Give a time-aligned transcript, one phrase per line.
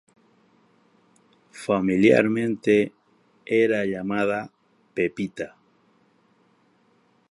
[1.51, 2.91] Familiarmente
[3.45, 4.51] era llamada
[4.95, 5.55] "Pepita".